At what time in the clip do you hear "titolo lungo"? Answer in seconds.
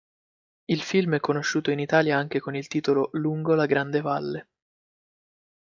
2.67-3.53